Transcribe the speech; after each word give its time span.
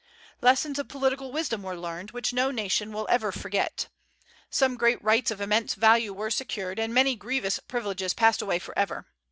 Lessons 0.41 0.79
of 0.79 0.87
political 0.87 1.31
wisdom 1.31 1.61
were 1.61 1.77
learned, 1.77 2.09
which 2.09 2.33
no 2.33 2.49
nation 2.49 2.91
will 2.91 3.05
ever 3.07 3.31
forget. 3.31 3.87
Some 4.49 4.75
great 4.75 4.99
rights 5.03 5.29
of 5.29 5.39
immense 5.39 5.75
value 5.75 6.11
were 6.11 6.31
secured, 6.31 6.79
and 6.79 6.91
many 6.91 7.15
grievous 7.15 7.59
privileges 7.67 8.15
passed 8.15 8.41
away 8.41 8.57
forever. 8.57 9.05